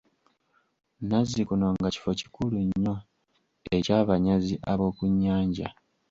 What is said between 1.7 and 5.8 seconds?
nga kifo kikulu nnyo eky'abanyazi ab'oku nnyanja.